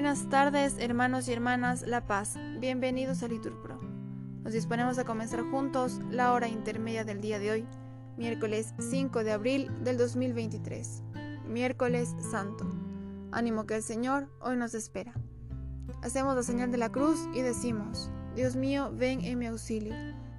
[0.00, 2.38] Buenas tardes, hermanos y hermanas La Paz.
[2.58, 3.78] Bienvenidos a Liturpro.
[4.42, 7.66] Nos disponemos a comenzar juntos la hora intermedia del día de hoy,
[8.16, 11.02] miércoles 5 de abril del 2023,
[11.46, 12.66] miércoles santo.
[13.30, 15.12] Ánimo que el Señor hoy nos espera.
[16.02, 19.94] Hacemos la señal de la cruz y decimos, Dios mío, ven en mi auxilio.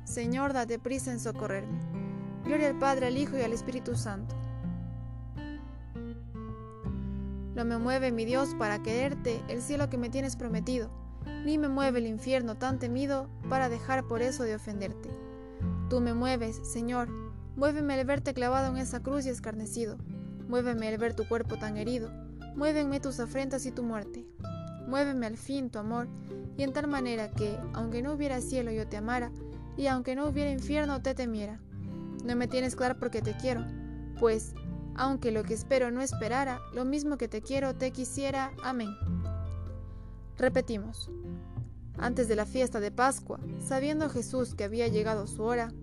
[0.05, 1.77] Señor, date prisa en socorrerme.
[2.45, 4.40] Gloria al Padre, al Hijo y al Espíritu Santo
[7.55, 10.89] No me mueve mi Dios para quererte el cielo que me tienes prometido,
[11.45, 15.09] ni me mueve el infierno tan temido para dejar por eso de ofenderte.
[15.89, 17.09] Tú me mueves, Señor,
[17.55, 19.97] muéveme el verte clavado en esa cruz y escarnecido,
[20.47, 22.09] muéveme el ver tu cuerpo tan herido,
[22.55, 24.25] muévenme tus afrentas y tu muerte.
[24.87, 26.07] Muéveme al fin tu amor,
[26.57, 29.31] y en tal manera que, aunque no hubiera cielo yo te amara,
[29.77, 31.59] y aunque no hubiera infierno te temiera.
[32.25, 33.65] No me tienes claro porque te quiero,
[34.19, 34.53] pues
[35.01, 38.51] aunque lo que espero no esperara, lo mismo que te quiero te quisiera.
[38.63, 38.95] Amén.
[40.37, 41.09] Repetimos.
[41.97, 45.73] Antes de la fiesta de Pascua, sabiendo Jesús que había llegado su hora,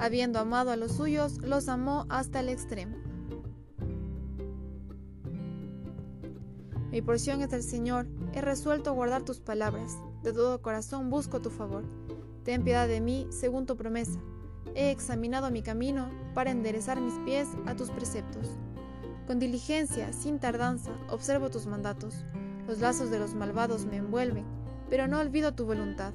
[0.00, 2.96] habiendo amado a los suyos, los amó hasta el extremo.
[6.90, 11.50] Mi porción es del Señor, he resuelto guardar tus palabras, de todo corazón busco tu
[11.50, 11.84] favor.
[12.42, 14.18] Ten piedad de mí según tu promesa
[14.74, 18.48] he examinado mi camino para enderezar mis pies a tus preceptos.
[19.26, 22.24] Con diligencia, sin tardanza, observo tus mandatos.
[22.66, 24.44] Los lazos de los malvados me envuelven,
[24.90, 26.12] pero no olvido tu voluntad.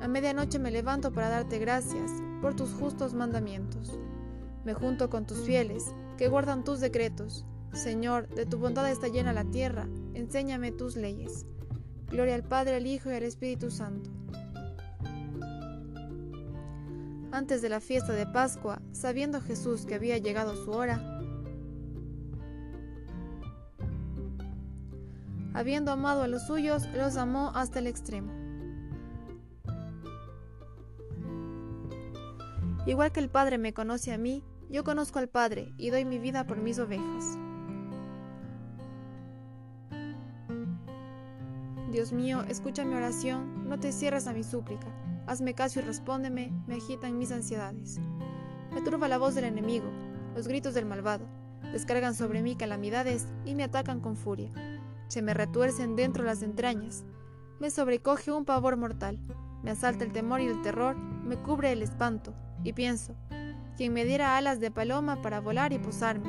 [0.00, 2.10] A medianoche me levanto para darte gracias
[2.40, 3.98] por tus justos mandamientos.
[4.64, 7.44] Me junto con tus fieles, que guardan tus decretos.
[7.72, 11.46] Señor, de tu bondad está llena la tierra, enséñame tus leyes.
[12.08, 14.10] Gloria al Padre, al Hijo y al Espíritu Santo
[17.32, 21.00] antes de la fiesta de Pascua, sabiendo Jesús que había llegado su hora,
[25.54, 28.32] habiendo amado a los suyos, los amó hasta el extremo.
[32.84, 36.18] Igual que el Padre me conoce a mí, yo conozco al Padre y doy mi
[36.18, 37.38] vida por mis ovejas.
[41.90, 46.52] Dios mío, escucha mi oración, no te cierres a mi súplica Hazme caso y respóndeme,
[46.66, 48.00] me agitan mis ansiedades.
[48.72, 49.90] Me turba la voz del enemigo,
[50.34, 51.26] los gritos del malvado,
[51.72, 54.50] descargan sobre mí calamidades y me atacan con furia.
[55.08, 57.04] Se me retuercen dentro las entrañas,
[57.60, 59.20] me sobrecoge un pavor mortal,
[59.62, 62.34] me asalta el temor y el terror, me cubre el espanto,
[62.64, 63.14] y pienso,
[63.76, 66.28] quien me diera alas de paloma para volar y posarme,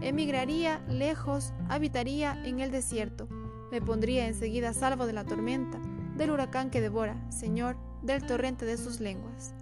[0.00, 3.28] emigraría lejos, habitaría en el desierto,
[3.72, 5.80] me pondría enseguida salvo de la tormenta,
[6.16, 9.54] del huracán que devora, Señor, del torrente de sus lenguas.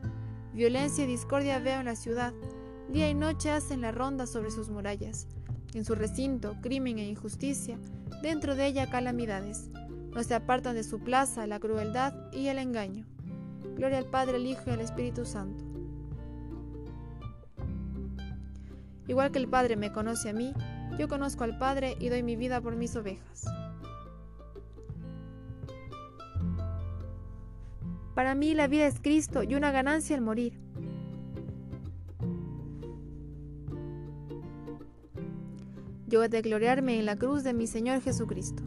[0.52, 2.32] Violencia y discordia veo en la ciudad,
[2.88, 5.26] día y noche hacen la ronda sobre sus murallas.
[5.74, 7.78] En su recinto, crimen e injusticia,
[8.22, 9.70] dentro de ella calamidades.
[10.14, 13.04] No se apartan de su plaza la crueldad y el engaño.
[13.74, 15.64] Gloria al Padre, al Hijo y al Espíritu Santo.
[19.08, 20.54] Igual que el Padre me conoce a mí,
[20.98, 23.44] yo conozco al Padre y doy mi vida por mis ovejas.
[28.16, 30.59] Para mí la vida es Cristo y una ganancia el morir.
[36.06, 38.62] Yo he de gloriarme en la cruz de mi Señor Jesucristo.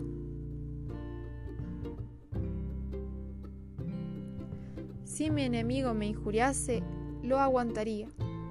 [5.03, 6.83] Si mi enemigo me injuriase,
[7.23, 8.07] lo aguantaría.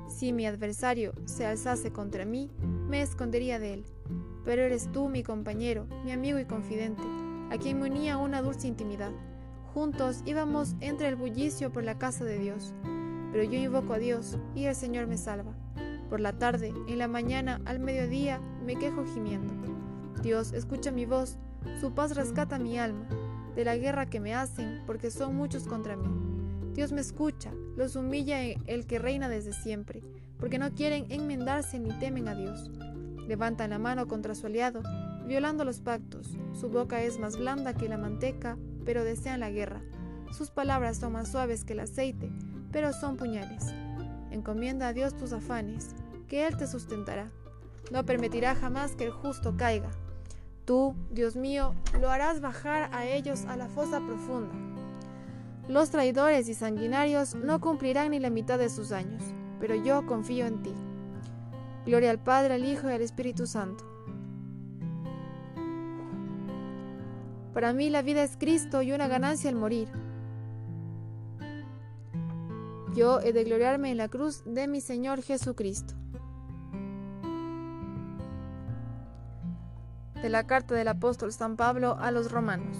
[0.08, 2.50] Si mi adversario se alzase contra mí,
[2.88, 3.84] me escondería de él.
[4.44, 7.04] Pero eres tú mi compañero, mi amigo y confidente,
[7.52, 9.12] a quien me unía una dulce intimidad.
[9.78, 12.74] Juntos íbamos entre el bullicio por la casa de Dios.
[13.30, 15.52] Pero yo invoco a Dios y el Señor me salva.
[16.10, 19.54] Por la tarde, en la mañana, al mediodía, me quejo gimiendo.
[20.20, 21.38] Dios, escucha mi voz,
[21.80, 23.06] su paz rescata mi alma
[23.54, 26.08] de la guerra que me hacen, porque son muchos contra mí.
[26.74, 30.02] Dios me escucha, los humilla el que reina desde siempre,
[30.40, 32.68] porque no quieren enmendarse ni temen a Dios.
[33.28, 34.82] Levantan la mano contra su aliado,
[35.24, 36.36] violando los pactos.
[36.52, 39.80] Su boca es más blanda que la manteca, pero desean la guerra.
[40.32, 42.30] Sus palabras son más suaves que el aceite,
[42.70, 43.66] pero son puñales.
[44.30, 45.90] Encomienda a Dios tus afanes,
[46.28, 47.30] que Él te sustentará.
[47.90, 49.90] No permitirá jamás que el justo caiga.
[50.64, 54.54] Tú, Dios mío, lo harás bajar a ellos a la fosa profunda.
[55.68, 59.22] Los traidores y sanguinarios no cumplirán ni la mitad de sus años,
[59.60, 60.74] pero yo confío en ti.
[61.86, 63.97] Gloria al Padre, al Hijo y al Espíritu Santo
[67.58, 69.88] Para mí la vida es Cristo y una ganancia el morir.
[72.94, 75.94] Yo he de gloriarme en la cruz de mi Señor Jesucristo.
[80.22, 82.76] de la carta del apóstol San Pablo a los romanos.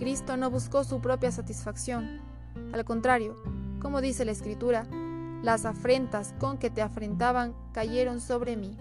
[0.00, 2.22] Cristo no buscó su propia satisfacción.
[2.72, 3.40] Al contrario,
[3.80, 4.84] como dice la Escritura,
[5.44, 8.76] las afrentas con que te afrentaban cayeron sobre mí.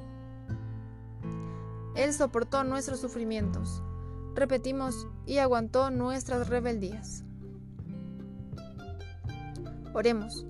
[1.96, 3.84] Él soportó nuestros sufrimientos,
[4.36, 7.24] repetimos, y aguantó nuestras rebeldías.
[9.94, 10.46] Oremos.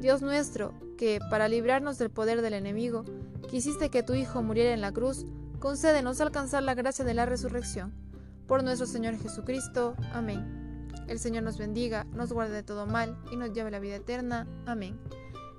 [0.00, 3.04] Dios nuestro, que, para librarnos del poder del enemigo,
[3.48, 5.26] quisiste que tu Hijo muriera en la cruz,
[5.58, 7.94] concédenos alcanzar la gracia de la resurrección.
[8.46, 9.94] Por nuestro Señor Jesucristo.
[10.12, 10.88] Amén.
[11.06, 13.96] El Señor nos bendiga, nos guarde de todo mal y nos lleve a la vida
[13.96, 14.46] eterna.
[14.66, 14.98] Amén.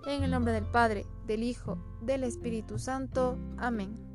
[0.06, 3.38] En el nombre del Padre, del Hijo, del Espíritu Santo.
[3.58, 4.11] Amén.